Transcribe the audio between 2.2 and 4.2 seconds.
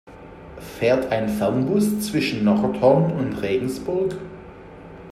Nordhorn und Regensburg?